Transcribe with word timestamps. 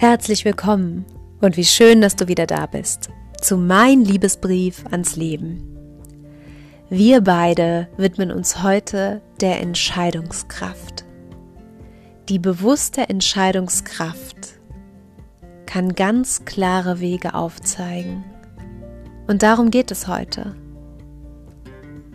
Herzlich 0.00 0.46
willkommen 0.46 1.04
und 1.42 1.58
wie 1.58 1.64
schön, 1.66 2.00
dass 2.00 2.16
du 2.16 2.26
wieder 2.26 2.46
da 2.46 2.64
bist 2.64 3.10
zu 3.38 3.58
Mein 3.58 4.00
Liebesbrief 4.00 4.86
ans 4.90 5.14
Leben. 5.14 5.76
Wir 6.88 7.20
beide 7.20 7.86
widmen 7.98 8.32
uns 8.32 8.62
heute 8.62 9.20
der 9.42 9.60
Entscheidungskraft. 9.60 11.04
Die 12.30 12.38
bewusste 12.38 13.10
Entscheidungskraft 13.10 14.58
kann 15.66 15.94
ganz 15.94 16.46
klare 16.46 17.00
Wege 17.00 17.34
aufzeigen. 17.34 18.24
Und 19.26 19.42
darum 19.42 19.70
geht 19.70 19.90
es 19.90 20.08
heute. 20.08 20.56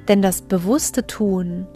Denn 0.08 0.24
das 0.24 0.42
bewusste 0.42 1.06
Tun 1.06 1.68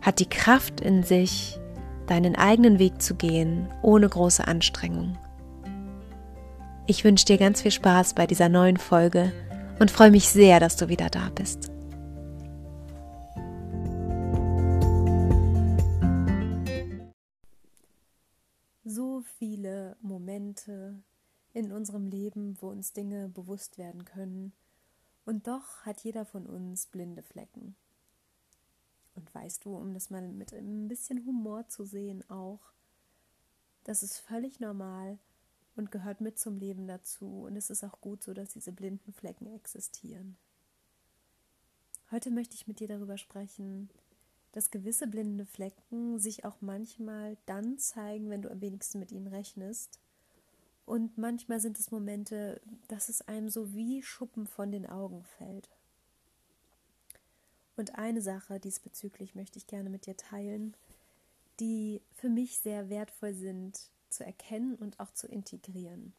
hat 0.00 0.20
die 0.20 0.28
Kraft 0.30 0.80
in 0.80 1.02
sich, 1.02 1.60
deinen 2.06 2.34
eigenen 2.34 2.78
Weg 2.78 3.02
zu 3.02 3.14
gehen, 3.14 3.68
ohne 3.82 4.08
große 4.08 4.48
Anstrengung. 4.48 5.18
Ich 6.86 7.02
wünsche 7.02 7.24
dir 7.24 7.38
ganz 7.38 7.62
viel 7.62 7.70
Spaß 7.70 8.12
bei 8.12 8.26
dieser 8.26 8.50
neuen 8.50 8.76
Folge 8.76 9.32
und 9.80 9.90
freue 9.90 10.10
mich 10.10 10.28
sehr, 10.28 10.60
dass 10.60 10.76
du 10.76 10.90
wieder 10.90 11.08
da 11.08 11.30
bist. 11.30 11.70
So 18.84 19.22
viele 19.38 19.96
Momente 20.02 21.02
in 21.54 21.72
unserem 21.72 22.06
Leben, 22.06 22.58
wo 22.60 22.68
uns 22.68 22.92
Dinge 22.92 23.30
bewusst 23.30 23.78
werden 23.78 24.04
können, 24.04 24.52
und 25.24 25.46
doch 25.46 25.86
hat 25.86 26.00
jeder 26.00 26.26
von 26.26 26.44
uns 26.44 26.84
blinde 26.84 27.22
Flecken. 27.22 27.76
Und 29.14 29.34
weißt 29.34 29.64
du, 29.64 29.74
um 29.74 29.94
das 29.94 30.10
mal 30.10 30.28
mit 30.28 30.52
ein 30.52 30.86
bisschen 30.86 31.24
Humor 31.24 31.66
zu 31.66 31.86
sehen, 31.86 32.28
auch, 32.28 32.60
das 33.84 34.02
ist 34.02 34.18
völlig 34.18 34.60
normal 34.60 35.18
und 35.76 35.90
gehört 35.90 36.20
mit 36.20 36.38
zum 36.38 36.56
Leben 36.56 36.86
dazu. 36.86 37.44
Und 37.44 37.56
es 37.56 37.70
ist 37.70 37.84
auch 37.84 38.00
gut 38.00 38.22
so, 38.22 38.34
dass 38.34 38.52
diese 38.52 38.72
blinden 38.72 39.12
Flecken 39.12 39.46
existieren. 39.54 40.36
Heute 42.10 42.30
möchte 42.30 42.54
ich 42.54 42.66
mit 42.66 42.80
dir 42.80 42.88
darüber 42.88 43.18
sprechen, 43.18 43.90
dass 44.52 44.70
gewisse 44.70 45.08
blinde 45.08 45.46
Flecken 45.46 46.18
sich 46.20 46.44
auch 46.44 46.56
manchmal 46.60 47.36
dann 47.46 47.78
zeigen, 47.78 48.30
wenn 48.30 48.42
du 48.42 48.50
am 48.50 48.60
wenigsten 48.60 49.00
mit 49.00 49.10
ihnen 49.10 49.26
rechnest. 49.26 49.98
Und 50.86 51.18
manchmal 51.18 51.60
sind 51.60 51.78
es 51.78 51.90
Momente, 51.90 52.60
dass 52.88 53.08
es 53.08 53.22
einem 53.22 53.48
so 53.48 53.74
wie 53.74 54.02
Schuppen 54.02 54.46
von 54.46 54.70
den 54.70 54.86
Augen 54.86 55.24
fällt. 55.24 55.70
Und 57.76 57.96
eine 57.96 58.22
Sache 58.22 58.60
diesbezüglich 58.60 59.34
möchte 59.34 59.58
ich 59.58 59.66
gerne 59.66 59.90
mit 59.90 60.06
dir 60.06 60.16
teilen, 60.16 60.76
die 61.58 62.00
für 62.12 62.28
mich 62.28 62.58
sehr 62.58 62.88
wertvoll 62.90 63.34
sind 63.34 63.90
zu 64.14 64.24
erkennen 64.24 64.74
und 64.76 65.00
auch 65.00 65.12
zu 65.12 65.26
integrieren. 65.26 66.14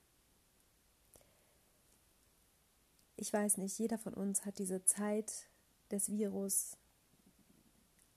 Ich 3.18 3.32
weiß 3.32 3.58
nicht, 3.58 3.78
jeder 3.80 3.98
von 3.98 4.14
uns 4.14 4.46
hat 4.46 4.60
diese 4.60 4.84
Zeit 4.84 5.48
des 5.90 6.12
Virus 6.12 6.78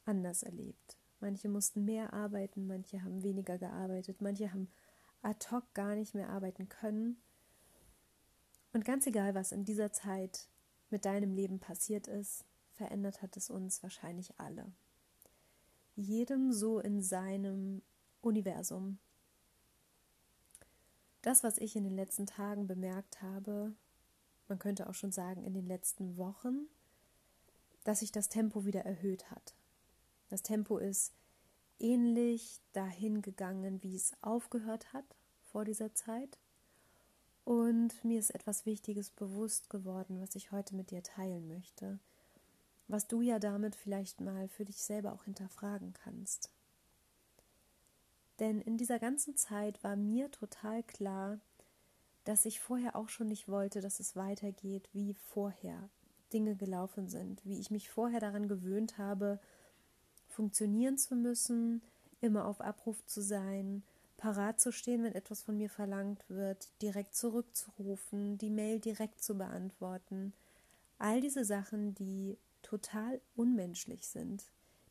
anders 0.05 0.43
erlebt. 0.43 0.97
Manche 1.21 1.49
mussten 1.49 1.84
mehr 1.84 2.12
arbeiten, 2.12 2.67
manche 2.67 3.03
haben 3.03 3.23
weniger 3.23 3.59
gearbeitet, 3.59 4.21
manche 4.21 4.53
haben 4.53 4.69
ad 5.23 5.47
hoc 5.51 5.73
gar 5.75 5.95
nicht 5.95 6.15
mehr 6.15 6.31
arbeiten 6.31 6.69
können. 6.69 7.21
Und 8.73 8.84
ganz 8.84 9.06
egal, 9.06 9.34
was 9.34 9.53
in 9.53 9.65
dieser 9.65 9.93
Zeit 9.93 10.49
mit 10.91 11.05
deinem 11.05 11.33
Leben 11.33 11.59
passiert 11.59 12.06
ist, 12.06 12.45
verändert 12.73 13.23
hat 13.23 13.37
es 13.37 13.51
uns 13.51 13.83
wahrscheinlich 13.83 14.39
alle. 14.39 14.73
Jedem 15.97 16.53
so 16.53 16.79
in 16.79 17.03
seinem 17.03 17.83
Universum, 18.21 18.99
das, 21.22 21.42
was 21.42 21.58
ich 21.58 21.77
in 21.77 21.84
den 21.84 21.97
letzten 21.97 22.27
Tagen 22.27 22.66
bemerkt 22.66 23.22
habe, 23.22 23.72
man 24.48 24.59
könnte 24.59 24.88
auch 24.88 24.94
schon 24.94 25.12
sagen 25.12 25.44
in 25.44 25.54
den 25.54 25.66
letzten 25.66 26.16
Wochen, 26.16 26.69
dass 27.84 28.00
sich 28.00 28.12
das 28.12 28.28
Tempo 28.28 28.65
wieder 28.65 28.84
erhöht 28.84 29.31
hat. 29.31 29.54
Das 30.28 30.43
Tempo 30.43 30.78
ist 30.78 31.12
ähnlich 31.78 32.60
dahin 32.72 33.22
gegangen, 33.22 33.82
wie 33.82 33.94
es 33.94 34.12
aufgehört 34.20 34.93
hat 34.93 35.16
vor 35.44 35.65
dieser 35.65 35.94
Zeit. 35.94 36.38
Und 37.44 38.04
mir 38.04 38.19
ist 38.19 38.31
etwas 38.31 38.66
Wichtiges 38.66 39.10
bewusst 39.10 39.70
geworden, 39.70 40.20
was 40.20 40.34
ich 40.34 40.53
heute 40.53 40.75
mit 40.75 40.91
dir 40.91 41.03
teilen 41.03 41.48
möchte, 41.48 41.98
was 42.88 43.06
du 43.06 43.22
ja 43.22 43.38
damit 43.38 43.75
vielleicht 43.75 44.20
mal 44.20 44.48
für 44.48 44.64
dich 44.64 44.82
selber 44.82 45.12
auch 45.12 45.25
hinterfragen 45.25 45.94
kannst. 45.94 46.50
Denn 48.41 48.60
in 48.60 48.76
dieser 48.76 48.99
ganzen 48.99 49.37
Zeit 49.37 49.82
war 49.82 49.97
mir 49.97 50.31
total 50.31 50.82
klar, 50.82 51.41
dass 52.25 52.44
ich 52.44 52.60
vorher 52.60 52.94
auch 52.94 53.09
schon 53.09 53.28
nicht 53.28 53.49
wollte, 53.49 53.81
dass 53.81 54.00
es 54.00 54.15
weitergeht, 54.15 54.88
wie 54.93 55.15
vorher 55.15 55.88
Dinge 56.32 56.56
gelaufen 56.56 57.09
sind, 57.09 57.44
wie 57.44 57.59
ich 57.59 57.71
mich 57.71 57.91
vorher 57.91 58.21
daran 58.21 58.49
gewöhnt 58.49 58.99
habe, 58.99 59.41
funktionieren 60.28 60.99
zu 60.99 61.16
müssen, 61.16 61.82
immer 62.21 62.44
auf 62.44 62.60
Abruf 62.60 63.04
zu 63.06 63.22
sein, 63.22 63.82
parat 64.19 64.60
zu 64.60 64.72
stehen, 64.72 65.03
wenn 65.03 65.15
etwas 65.15 65.43
von 65.43 65.56
mir 65.56 65.70
verlangt 65.70 66.28
wird, 66.28 66.69
direkt 66.82 67.15
zurückzurufen, 67.15 68.37
die 68.37 68.50
Mail 68.50 68.78
direkt 68.78 69.22
zu 69.22 69.38
beantworten. 69.38 70.34
All 70.99 71.20
diese 71.20 71.44
Sachen, 71.44 71.94
die 71.94 72.37
total 72.62 73.20
unmenschlich 73.37 74.06
sind 74.06 74.44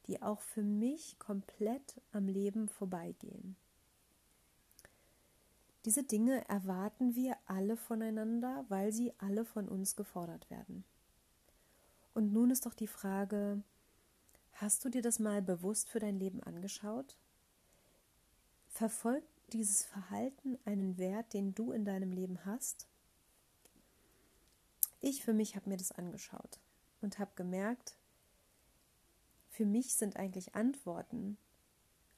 die 0.07 0.22
auch 0.22 0.40
für 0.40 0.63
mich 0.63 1.19
komplett 1.19 2.01
am 2.12 2.28
Leben 2.28 2.69
vorbeigehen. 2.69 3.56
Diese 5.85 6.03
Dinge 6.03 6.47
erwarten 6.50 7.16
wir 7.16 7.38
alle 7.45 7.78
voneinander, 7.78 8.66
weil 8.67 8.91
sie 8.91 9.13
alle 9.19 9.46
von 9.46 9.69
uns 9.69 9.96
gefordert 9.96 10.50
werden. 10.50 10.84
Und 12.13 12.34
nun 12.34 12.50
ist 12.50 12.66
doch 12.66 12.73
die 12.73 12.88
Frage, 12.88 13.62
hast 14.53 14.84
du 14.84 14.90
dir 14.90 15.01
das 15.01 15.19
mal 15.19 15.41
bewusst 15.41 15.90
für 15.90 16.00
dein 16.00 16.19
Leben 16.19 16.41
angeschaut? 16.44 17.16
Verfolgt 18.67 19.29
dieses 19.53 19.85
Verhalten 19.85 20.57
einen 20.66 20.97
Wert, 20.97 21.34
den 21.34 21.56
du 21.56 21.72
in 21.72 21.85
deinem 21.85 22.12
Leben 22.12 22.44
hast? 22.44 22.88
Ich 25.00 25.23
für 25.23 25.34
mich 25.34 25.56
habe 25.56 25.69
mir 25.69 25.78
das 25.78 25.91
angeschaut 25.91 26.59
und 27.01 27.19
habe 27.19 27.31
gemerkt, 27.35 27.96
für 29.57 29.66
mich 29.66 29.95
sind 29.95 30.18
eigentlich 30.18 30.53
Antworten 30.53 31.35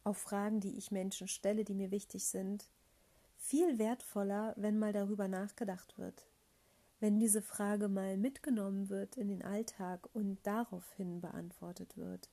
auf 0.04 0.18
Fragen, 0.18 0.60
die 0.60 0.78
ich 0.78 0.92
Menschen 0.92 1.30
stelle, 1.30 1.64
die 1.64 1.74
mir 1.74 1.90
wichtig 1.90 2.26
sind, 2.26 2.68
viel 3.38 3.80
wertvoller, 3.80 4.54
wenn 4.58 4.78
mal 4.78 4.92
darüber 4.92 5.30
nachgedacht 5.30 5.98
wird. 5.98 6.26
Wenn 7.00 7.18
diese 7.18 7.42
Frage 7.42 7.88
mal 7.88 8.18
mitgenommen 8.18 8.90
wird 8.90 9.16
in 9.16 9.30
den 9.30 9.42
Alltag 9.42 10.10
und 10.12 10.38
daraufhin 10.44 11.22
beantwortet 11.22 11.96
wird. 11.96 12.30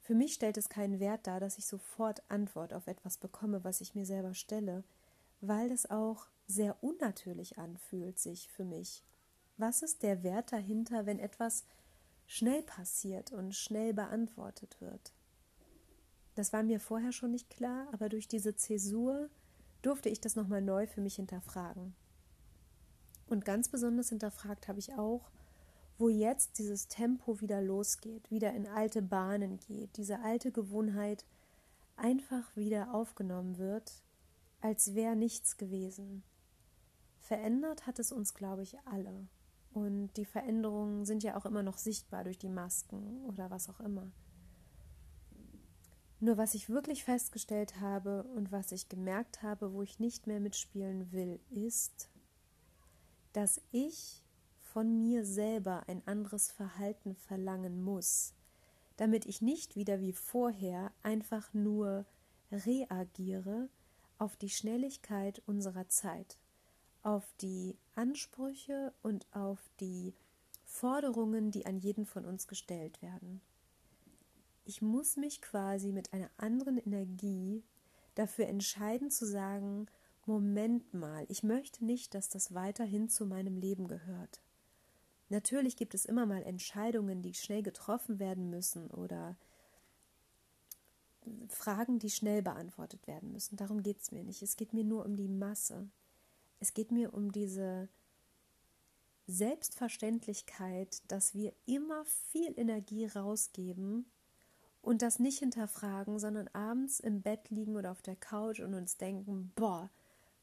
Für 0.00 0.14
mich 0.14 0.32
stellt 0.32 0.56
es 0.56 0.70
keinen 0.70 0.98
Wert 0.98 1.26
dar, 1.26 1.38
dass 1.38 1.58
ich 1.58 1.66
sofort 1.66 2.22
Antwort 2.30 2.72
auf 2.72 2.86
etwas 2.86 3.18
bekomme, 3.18 3.62
was 3.62 3.82
ich 3.82 3.94
mir 3.94 4.06
selber 4.06 4.32
stelle, 4.32 4.84
weil 5.42 5.70
es 5.70 5.90
auch 5.90 6.28
sehr 6.46 6.82
unnatürlich 6.82 7.58
anfühlt 7.58 8.18
sich 8.18 8.48
für 8.48 8.64
mich. 8.64 9.04
Was 9.58 9.82
ist 9.82 10.02
der 10.02 10.22
Wert 10.22 10.50
dahinter, 10.50 11.04
wenn 11.04 11.18
etwas 11.18 11.66
schnell 12.26 12.62
passiert 12.62 13.32
und 13.32 13.54
schnell 13.54 13.94
beantwortet 13.94 14.80
wird. 14.80 15.12
Das 16.34 16.52
war 16.52 16.62
mir 16.62 16.80
vorher 16.80 17.12
schon 17.12 17.30
nicht 17.30 17.48
klar, 17.48 17.88
aber 17.92 18.08
durch 18.08 18.28
diese 18.28 18.54
Zäsur 18.54 19.30
durfte 19.82 20.08
ich 20.08 20.20
das 20.20 20.36
nochmal 20.36 20.60
neu 20.60 20.86
für 20.86 21.00
mich 21.00 21.16
hinterfragen. 21.16 21.94
Und 23.26 23.44
ganz 23.44 23.68
besonders 23.68 24.10
hinterfragt 24.10 24.68
habe 24.68 24.78
ich 24.78 24.92
auch, 24.94 25.30
wo 25.98 26.08
jetzt 26.08 26.58
dieses 26.58 26.88
Tempo 26.88 27.40
wieder 27.40 27.62
losgeht, 27.62 28.30
wieder 28.30 28.52
in 28.52 28.66
alte 28.66 29.00
Bahnen 29.02 29.58
geht, 29.58 29.96
diese 29.96 30.20
alte 30.20 30.52
Gewohnheit 30.52 31.24
einfach 31.96 32.54
wieder 32.54 32.92
aufgenommen 32.94 33.56
wird, 33.56 34.02
als 34.60 34.94
wäre 34.94 35.16
nichts 35.16 35.56
gewesen. 35.56 36.22
Verändert 37.20 37.86
hat 37.86 37.98
es 37.98 38.12
uns, 38.12 38.34
glaube 38.34 38.62
ich, 38.62 38.78
alle. 38.84 39.26
Und 40.06 40.16
die 40.18 40.24
Veränderungen 40.24 41.04
sind 41.04 41.24
ja 41.24 41.36
auch 41.36 41.46
immer 41.46 41.64
noch 41.64 41.78
sichtbar 41.78 42.22
durch 42.22 42.38
die 42.38 42.48
Masken 42.48 43.24
oder 43.24 43.50
was 43.50 43.68
auch 43.68 43.80
immer. 43.80 44.12
Nur 46.20 46.36
was 46.36 46.54
ich 46.54 46.70
wirklich 46.70 47.02
festgestellt 47.02 47.80
habe 47.80 48.22
und 48.36 48.52
was 48.52 48.70
ich 48.70 48.88
gemerkt 48.88 49.42
habe, 49.42 49.72
wo 49.72 49.82
ich 49.82 49.98
nicht 49.98 50.28
mehr 50.28 50.38
mitspielen 50.38 51.10
will, 51.10 51.40
ist, 51.50 52.08
dass 53.32 53.60
ich 53.72 54.22
von 54.60 54.96
mir 54.96 55.24
selber 55.24 55.82
ein 55.88 56.06
anderes 56.06 56.52
Verhalten 56.52 57.16
verlangen 57.16 57.82
muss, 57.82 58.32
damit 58.98 59.26
ich 59.26 59.42
nicht 59.42 59.74
wieder 59.74 59.98
wie 59.98 60.12
vorher 60.12 60.92
einfach 61.02 61.52
nur 61.52 62.06
reagiere 62.52 63.70
auf 64.18 64.36
die 64.36 64.50
Schnelligkeit 64.50 65.42
unserer 65.46 65.88
Zeit 65.88 66.38
auf 67.02 67.24
die 67.40 67.76
Ansprüche 67.96 68.92
und 69.02 69.26
auf 69.32 69.58
die 69.80 70.14
Forderungen, 70.64 71.50
die 71.50 71.66
an 71.66 71.78
jeden 71.78 72.06
von 72.06 72.24
uns 72.24 72.46
gestellt 72.46 73.00
werden. 73.02 73.40
Ich 74.64 74.82
muss 74.82 75.16
mich 75.16 75.40
quasi 75.40 75.92
mit 75.92 76.12
einer 76.12 76.30
anderen 76.36 76.78
Energie 76.78 77.62
dafür 78.14 78.46
entscheiden 78.46 79.10
zu 79.10 79.26
sagen, 79.26 79.86
Moment 80.26 80.92
mal, 80.92 81.24
ich 81.28 81.44
möchte 81.44 81.84
nicht, 81.84 82.14
dass 82.14 82.28
das 82.28 82.52
weiterhin 82.52 83.08
zu 83.08 83.26
meinem 83.26 83.56
Leben 83.56 83.86
gehört. 83.86 84.40
Natürlich 85.28 85.76
gibt 85.76 85.94
es 85.94 86.04
immer 86.04 86.26
mal 86.26 86.42
Entscheidungen, 86.42 87.22
die 87.22 87.34
schnell 87.34 87.62
getroffen 87.62 88.18
werden 88.18 88.50
müssen 88.50 88.90
oder 88.90 89.36
Fragen, 91.48 91.98
die 91.98 92.10
schnell 92.10 92.42
beantwortet 92.42 93.06
werden 93.06 93.32
müssen. 93.32 93.56
Darum 93.56 93.82
geht 93.82 94.00
es 94.00 94.12
mir 94.12 94.24
nicht. 94.24 94.42
Es 94.42 94.56
geht 94.56 94.72
mir 94.72 94.84
nur 94.84 95.04
um 95.04 95.16
die 95.16 95.28
Masse. 95.28 95.88
Es 96.60 96.74
geht 96.74 96.90
mir 96.90 97.12
um 97.14 97.32
diese 97.32 97.88
Selbstverständlichkeit, 99.26 101.02
dass 101.08 101.34
wir 101.34 101.52
immer 101.66 102.04
viel 102.04 102.52
Energie 102.58 103.06
rausgeben 103.06 104.06
und 104.82 105.02
das 105.02 105.18
nicht 105.18 105.40
hinterfragen, 105.40 106.18
sondern 106.18 106.48
abends 106.48 107.00
im 107.00 107.22
Bett 107.22 107.50
liegen 107.50 107.76
oder 107.76 107.90
auf 107.90 108.02
der 108.02 108.16
Couch 108.16 108.60
und 108.60 108.74
uns 108.74 108.96
denken, 108.96 109.52
boah, 109.56 109.90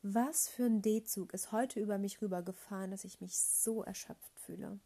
was 0.02 0.50
für 0.50 0.66
ein 0.66 0.82
D-Zug 0.82 1.34
ist 1.34 1.54
heute 1.54 1.80
über 1.80 1.98
mich 1.98 2.22
rübergefahren, 2.22 2.92
dass 2.92 3.06
ich 3.06 3.22
mich 3.22 3.38
so 3.38 3.84
erschöpft 3.84 4.38
fühle. 4.38 4.80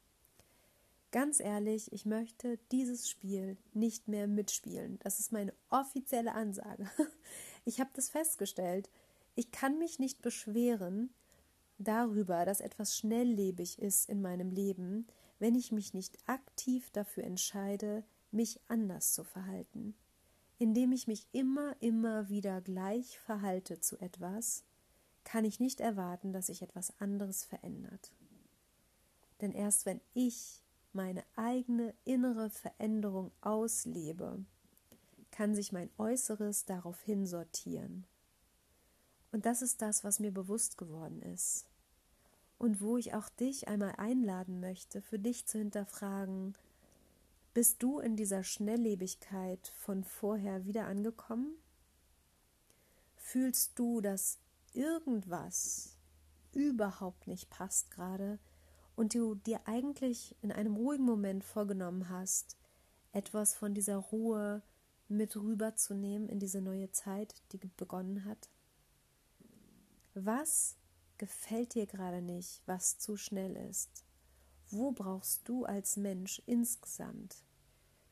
Ganz 1.12 1.40
ehrlich, 1.40 1.92
ich 1.92 2.06
möchte 2.06 2.60
dieses 2.72 3.10
Spiel 3.10 3.58
nicht 3.74 4.08
mehr 4.08 4.28
mitspielen. 4.28 5.00
Das 5.00 5.20
ist 5.20 5.32
meine 5.32 5.54
offizielle 5.70 6.34
Ansage. 6.34 6.90
Ich 7.66 7.82
habe 7.82 7.90
das 7.96 8.10
festgestellt. 8.10 8.90
Ich 9.36 9.52
kann 9.52 9.78
mich 9.78 10.00
nicht 10.00 10.22
beschweren 10.22 11.10
darüber, 11.78 12.46
dass 12.46 12.62
etwas 12.62 12.98
schnelllebig 12.98 13.80
ist 13.80 14.10
in 14.10 14.22
meinem 14.22 14.52
Leben, 14.52 15.08
wenn 15.40 15.56
ich 15.56 15.72
mich 15.72 15.94
nicht 15.94 16.18
aktiv 16.26 16.90
dafür 16.92 17.24
entscheide, 17.24 18.04
mich 18.32 18.60
anders 18.68 19.14
zu 19.14 19.24
verhalten. 19.24 19.96
Indem 20.60 20.92
ich 20.92 21.08
mich 21.08 21.28
immer, 21.32 21.76
immer 21.80 22.30
wieder 22.30 22.62
gleich 22.62 23.20
verhalte 23.20 23.80
zu 23.80 23.98
etwas, 24.00 24.64
kann 25.24 25.46
ich 25.46 25.60
nicht 25.60 25.80
erwarten, 25.80 26.34
dass 26.34 26.48
sich 26.48 26.62
etwas 26.62 27.00
anderes 27.00 27.44
verändert. 27.44 28.12
Denn 29.42 29.52
erst 29.52 29.86
wenn 29.86 30.02
ich 30.14 30.64
meine 30.94 31.24
eigene 31.36 31.94
innere 32.06 32.50
Veränderung 32.50 33.32
auslebe, 33.42 34.44
kann 35.30 35.54
sich 35.54 35.72
mein 35.72 35.92
Äußeres 35.98 36.66
daraufhin 36.66 37.28
sortieren. 37.28 38.06
Und 39.32 39.46
das 39.46 39.62
ist 39.62 39.82
das, 39.82 40.04
was 40.04 40.20
mir 40.20 40.32
bewusst 40.32 40.78
geworden 40.78 41.22
ist. 41.22 41.68
Und 42.58 42.82
wo 42.82 42.98
ich 42.98 43.14
auch 43.14 43.30
dich 43.30 43.68
einmal 43.68 43.94
einladen 43.98 44.60
möchte, 44.60 45.02
für 45.02 45.20
dich 45.20 45.46
zu 45.46 45.60
hinterfragen, 45.60 46.56
bist 47.54 47.82
du 47.84 48.00
in 48.00 48.16
dieser 48.16 48.44
Schnelllebigkeit 48.44 49.74
von 49.78 50.04
vorher 50.04 50.66
wieder 50.66 50.86
angekommen? 50.86 51.56
Fühlst 53.16 53.78
du, 53.78 54.02
dass 54.02 54.40
irgendwas 54.74 55.98
überhaupt 56.54 57.28
nicht 57.28 57.50
passt 57.50 57.92
gerade 57.92 58.40
und 58.96 59.14
du 59.14 59.36
dir 59.36 59.60
eigentlich 59.66 60.36
in 60.42 60.52
einem 60.52 60.76
ruhigen 60.76 61.06
Moment 61.06 61.44
vorgenommen 61.44 62.10
hast, 62.10 62.58
etwas 63.12 63.56
von 63.56 63.74
dieser 63.74 63.98
Ruhe 63.98 64.62
mit 65.08 65.36
rüberzunehmen 65.36 66.30
in 66.30 66.40
diese 66.40 66.62
neue 66.62 66.92
Zeit, 66.92 67.36
die 67.52 67.58
begonnen 67.58 68.26
hat? 68.26 68.50
Was 70.20 70.76
gefällt 71.20 71.76
dir 71.76 71.86
gerade 71.86 72.24
nicht, 72.24 72.64
was 72.66 72.98
zu 72.98 73.18
schnell 73.18 73.56
ist? 73.70 74.04
Wo 74.72 74.92
brauchst 74.92 75.48
du 75.48 75.64
als 75.64 75.96
Mensch 75.96 76.42
insgesamt 76.48 77.44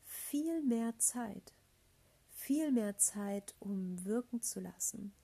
viel 0.04 0.62
mehr 0.62 0.96
Zeit? 1.00 1.56
Viel 2.30 2.72
mehr 2.72 2.96
Zeit, 3.00 3.56
um 3.58 4.06
wirken 4.06 4.44
zu 4.44 4.60
lassen, 4.60 5.16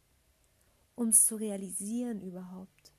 um 0.96 1.10
es 1.10 1.26
zu 1.26 1.36
realisieren 1.36 2.20
überhaupt, 2.20 2.92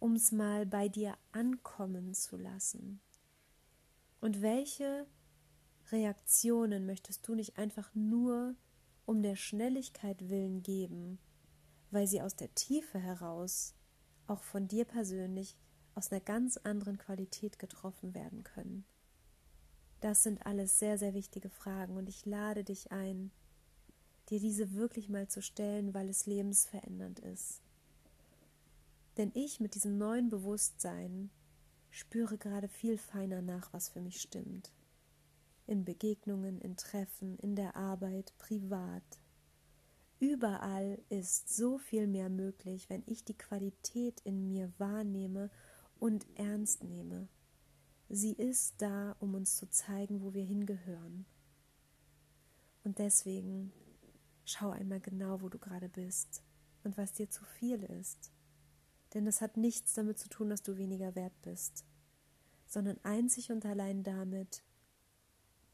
um 0.00 0.16
es 0.16 0.32
mal 0.32 0.66
bei 0.66 0.88
dir 0.88 1.16
ankommen 1.30 2.14
zu 2.14 2.36
lassen. 2.36 3.00
Und 4.20 4.42
welche 4.42 5.06
Reaktionen 5.92 6.86
möchtest 6.86 7.28
du 7.28 7.36
nicht 7.36 7.56
einfach 7.56 7.94
nur 7.94 8.56
um 9.06 9.22
der 9.22 9.36
Schnelligkeit 9.36 10.28
willen 10.28 10.64
geben, 10.64 11.20
weil 11.92 12.06
sie 12.06 12.20
aus 12.20 12.34
der 12.34 12.52
Tiefe 12.54 12.98
heraus 12.98 13.74
auch 14.26 14.42
von 14.42 14.66
dir 14.66 14.84
persönlich 14.84 15.56
aus 15.94 16.10
einer 16.10 16.20
ganz 16.20 16.56
anderen 16.56 16.98
Qualität 16.98 17.58
getroffen 17.58 18.14
werden 18.14 18.42
können? 18.42 18.84
Das 20.00 20.24
sind 20.24 20.44
alles 20.46 20.80
sehr, 20.80 20.98
sehr 20.98 21.14
wichtige 21.14 21.48
Fragen 21.48 21.96
und 21.96 22.08
ich 22.08 22.26
lade 22.26 22.64
dich 22.64 22.90
ein, 22.90 23.30
dir 24.30 24.40
diese 24.40 24.74
wirklich 24.74 25.08
mal 25.08 25.28
zu 25.28 25.40
stellen, 25.40 25.94
weil 25.94 26.08
es 26.08 26.26
lebensverändernd 26.26 27.20
ist. 27.20 27.62
Denn 29.16 29.30
ich 29.34 29.60
mit 29.60 29.74
diesem 29.74 29.98
neuen 29.98 30.28
Bewusstsein 30.28 31.30
spüre 31.90 32.38
gerade 32.38 32.68
viel 32.68 32.96
feiner 32.96 33.42
nach, 33.42 33.72
was 33.72 33.90
für 33.90 34.00
mich 34.00 34.20
stimmt. 34.20 34.72
In 35.66 35.84
Begegnungen, 35.84 36.60
in 36.60 36.76
Treffen, 36.76 37.38
in 37.38 37.54
der 37.54 37.76
Arbeit, 37.76 38.32
privat. 38.38 39.04
Überall 40.22 41.02
ist 41.08 41.52
so 41.52 41.78
viel 41.78 42.06
mehr 42.06 42.28
möglich, 42.28 42.88
wenn 42.88 43.02
ich 43.06 43.24
die 43.24 43.36
Qualität 43.36 44.20
in 44.20 44.46
mir 44.46 44.72
wahrnehme 44.78 45.50
und 45.98 46.24
ernst 46.36 46.84
nehme. 46.84 47.26
Sie 48.08 48.32
ist 48.32 48.80
da, 48.80 49.16
um 49.18 49.34
uns 49.34 49.56
zu 49.56 49.68
zeigen, 49.68 50.22
wo 50.22 50.32
wir 50.32 50.44
hingehören. 50.44 51.26
Und 52.84 53.00
deswegen 53.00 53.72
schau 54.44 54.70
einmal 54.70 55.00
genau, 55.00 55.40
wo 55.40 55.48
du 55.48 55.58
gerade 55.58 55.88
bist 55.88 56.44
und 56.84 56.96
was 56.96 57.14
dir 57.14 57.28
zu 57.28 57.44
viel 57.44 57.82
ist. 57.82 58.30
Denn 59.14 59.26
es 59.26 59.40
hat 59.40 59.56
nichts 59.56 59.94
damit 59.94 60.20
zu 60.20 60.28
tun, 60.28 60.50
dass 60.50 60.62
du 60.62 60.76
weniger 60.76 61.16
wert 61.16 61.34
bist, 61.42 61.84
sondern 62.68 63.00
einzig 63.02 63.50
und 63.50 63.66
allein 63.66 64.04
damit, 64.04 64.62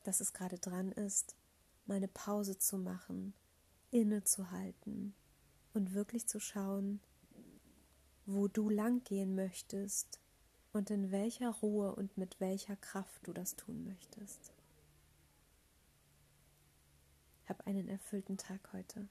dass 0.05 0.23
es 0.23 0.33
gerade 0.33 0.59
dran 0.59 0.91
ist, 0.91 1.37
meine 1.85 2.09
Pause 2.09 2.57
zu 2.57 2.79
machen 2.79 3.35
innezuhalten 3.91 5.15
und 5.75 5.95
wirklich 5.95 6.27
zu 6.27 6.41
schauen, 6.41 7.01
wo 8.27 8.49
du 8.49 8.69
lang 8.69 9.03
gehen 9.05 9.35
möchtest 9.35 10.21
und 10.73 10.91
in 10.91 11.11
welcher 11.11 11.51
Ruhe 11.51 11.95
und 11.95 12.17
mit 12.19 12.41
welcher 12.41 12.77
Kraft 12.77 13.27
du 13.27 13.33
das 13.33 13.57
tun 13.57 13.85
möchtest. 13.85 14.53
Hab 17.47 17.67
einen 17.67 17.89
erfüllten 17.89 18.37
Tag 18.37 18.73
heute 18.73 19.09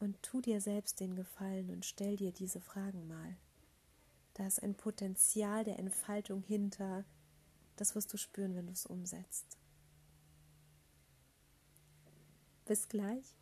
und 0.00 0.22
tu 0.22 0.40
dir 0.40 0.60
selbst 0.60 1.00
den 1.00 1.14
Gefallen 1.14 1.70
und 1.70 1.84
stell 1.84 2.16
dir 2.16 2.32
diese 2.32 2.60
Fragen 2.60 3.08
mal. 3.08 3.36
Da 4.34 4.46
ist 4.46 4.62
ein 4.62 4.74
Potenzial 4.74 5.64
der 5.64 5.78
Entfaltung 5.78 6.42
hinter, 6.42 7.04
das 7.76 7.94
wirst 7.94 8.12
du 8.12 8.16
spüren, 8.16 8.54
wenn 8.54 8.66
du 8.66 8.72
es 8.72 8.86
umsetzt. 8.86 9.58
Bis 12.66 12.88
gleich. 12.88 13.37